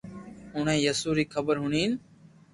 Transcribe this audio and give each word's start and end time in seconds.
اوڻي 0.55 0.77
يسوع 0.87 1.13
ري 1.17 1.25
خبر 1.33 1.55
ھوڻين 1.61 1.91